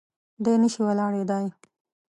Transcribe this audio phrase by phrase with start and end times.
[0.43, 1.45] دی نه شي ولاړېدای.